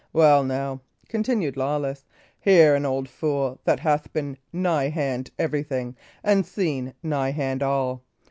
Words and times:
"Well, 0.13 0.43
now," 0.43 0.81
continued 1.09 1.55
Lawless, 1.55 2.07
"hear 2.39 2.73
an 2.73 2.87
old 2.87 3.07
fool 3.07 3.59
that 3.65 3.81
hath 3.81 4.11
been 4.11 4.39
nigh 4.51 4.89
hand 4.89 5.29
everything, 5.37 5.95
and 6.23 6.43
seen 6.43 6.95
nigh 7.03 7.29
hand 7.29 7.61
all! 7.61 8.01